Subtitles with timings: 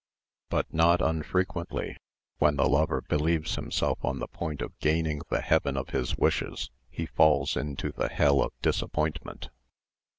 [0.49, 1.95] But not unfrequently
[2.39, 6.71] when the lover believes himself on the point of gaining the heaven of his wishes,
[6.89, 9.49] he falls into the hell of disappointment.